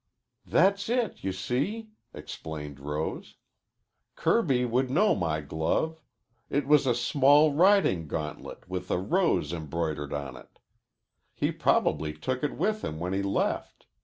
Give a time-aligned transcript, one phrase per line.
[0.47, 3.35] "That's it, you see," explained Rose.
[4.15, 6.01] "Kirby would know my glove.
[6.49, 10.57] It was a small riding gauntlet with a rose embroidered on it.
[11.35, 13.85] He probably took it with him when he left.